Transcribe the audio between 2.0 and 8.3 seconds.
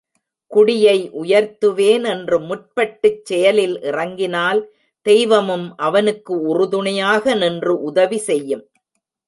என்று முற்பட்டுச் செயலில் இறங்கினால் தெய்வமும் அவனுக்கு உறுதுணையாக நின்று உதவி